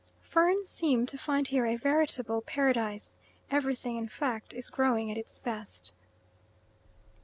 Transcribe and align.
Ferns 0.23 0.67
seem 0.67 1.05
to 1.05 1.15
find 1.15 1.49
here 1.49 1.67
a 1.67 1.75
veritable 1.75 2.41
paradise. 2.41 3.19
Everything, 3.51 3.97
in 3.97 4.07
fact, 4.07 4.51
is 4.51 4.67
growing 4.71 5.11
at 5.11 5.17
its 5.19 5.37
best. 5.37 5.93